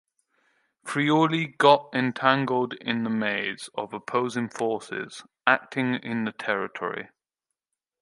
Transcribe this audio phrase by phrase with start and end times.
[0.83, 7.09] Friuli got entangled in the maze of opposing forces acting in the territory.